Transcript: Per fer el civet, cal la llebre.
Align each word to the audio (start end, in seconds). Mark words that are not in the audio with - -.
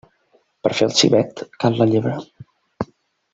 Per 0.67 0.71
fer 0.79 0.87
el 0.87 0.95
civet, 1.01 1.43
cal 1.65 1.77
la 1.83 1.89
llebre. 1.93 2.15